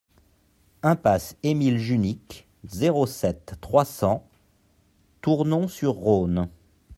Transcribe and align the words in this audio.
Impasse 0.81 1.35
Émile 1.43 1.77
Junique, 1.77 2.47
zéro 2.63 3.05
sept, 3.05 3.53
trois 3.61 3.85
cents 3.85 4.27
Tournon-sur-Rhône 5.21 6.49